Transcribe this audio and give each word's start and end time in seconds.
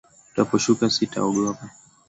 Utakaposhuka 0.31 0.85
sitaogopa 0.95 1.65